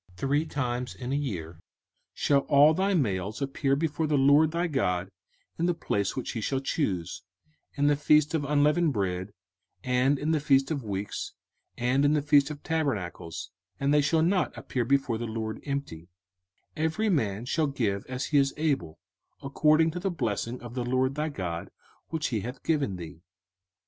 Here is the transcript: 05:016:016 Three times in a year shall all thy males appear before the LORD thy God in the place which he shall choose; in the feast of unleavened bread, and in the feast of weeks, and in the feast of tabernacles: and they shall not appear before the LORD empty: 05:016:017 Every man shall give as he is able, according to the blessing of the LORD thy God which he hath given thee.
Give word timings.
05:016:016 0.13 0.17
Three 0.17 0.45
times 0.47 0.95
in 0.95 1.11
a 1.13 1.15
year 1.15 1.59
shall 2.15 2.39
all 2.49 2.73
thy 2.73 2.95
males 2.95 3.39
appear 3.39 3.75
before 3.75 4.07
the 4.07 4.17
LORD 4.17 4.49
thy 4.49 4.65
God 4.65 5.11
in 5.59 5.67
the 5.67 5.75
place 5.75 6.15
which 6.15 6.31
he 6.31 6.41
shall 6.41 6.59
choose; 6.59 7.21
in 7.75 7.85
the 7.85 7.95
feast 7.95 8.33
of 8.33 8.43
unleavened 8.43 8.93
bread, 8.93 9.31
and 9.83 10.17
in 10.17 10.31
the 10.31 10.39
feast 10.39 10.71
of 10.71 10.83
weeks, 10.83 11.33
and 11.77 12.03
in 12.03 12.13
the 12.13 12.21
feast 12.23 12.49
of 12.49 12.63
tabernacles: 12.63 13.51
and 13.79 13.93
they 13.93 14.01
shall 14.01 14.23
not 14.23 14.57
appear 14.57 14.83
before 14.85 15.19
the 15.19 15.27
LORD 15.27 15.61
empty: 15.67 16.09
05:016:017 16.75 16.77
Every 16.83 17.09
man 17.09 17.45
shall 17.45 17.67
give 17.67 18.03
as 18.07 18.25
he 18.25 18.39
is 18.39 18.55
able, 18.57 18.97
according 19.43 19.91
to 19.91 19.99
the 19.99 20.09
blessing 20.09 20.59
of 20.63 20.73
the 20.73 20.83
LORD 20.83 21.13
thy 21.13 21.29
God 21.29 21.69
which 22.09 22.29
he 22.29 22.39
hath 22.39 22.63
given 22.63 22.95
thee. 22.95 23.21